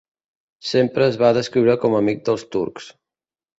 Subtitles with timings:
[0.69, 2.91] Sempre es va descriure com amic dels turcs.